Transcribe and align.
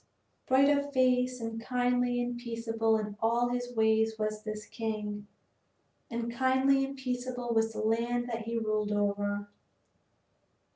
Bright 0.47 0.75
of 0.75 0.91
face 0.93 1.39
and 1.39 1.61
kindly 1.61 2.19
and 2.23 2.35
peaceable 2.39 2.97
in 2.97 3.15
all 3.21 3.49
his 3.49 3.71
ways 3.75 4.17
was 4.17 4.41
this 4.41 4.65
king, 4.65 5.27
and 6.09 6.31
kindly 6.33 6.83
and 6.83 6.97
peaceable 6.97 7.53
was 7.53 7.71
the 7.73 7.81
land 7.81 8.27
that 8.27 8.45
he 8.45 8.57
ruled 8.57 8.91
over. 8.91 9.47